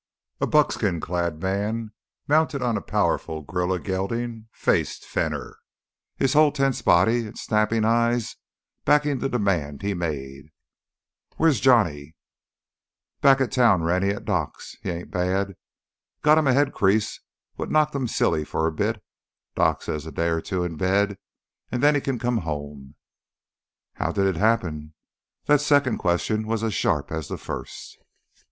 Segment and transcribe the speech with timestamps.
[0.39, 1.91] A buckskin clad man
[2.27, 5.59] mounted on a powerful grulla gelding faced Fenner,
[6.17, 8.35] his whole tense body and snapping eyes
[8.83, 10.49] backing the demand he made:
[11.37, 12.15] "Where's Johnny?"
[13.21, 14.75] "Back at town, Rennie, at Doc's.
[14.81, 15.55] He ain't bad.
[16.23, 17.21] Got him a head crease
[17.55, 19.03] wot knocked him silly for a bit.
[19.53, 21.19] Doc says a day o' two in bed
[21.71, 22.95] and then he kin come home."
[23.93, 24.95] "How did it happen?"
[25.45, 27.99] That second question was as sharp as the first.